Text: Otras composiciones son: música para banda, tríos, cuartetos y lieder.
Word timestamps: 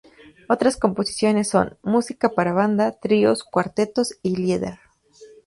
Otras 0.49 0.77
composiciones 0.77 1.47
son: 1.49 1.77
música 1.83 2.29
para 2.29 2.53
banda, 2.53 2.93
tríos, 2.99 3.43
cuartetos 3.43 4.17
y 4.23 4.35
lieder. 4.35 4.79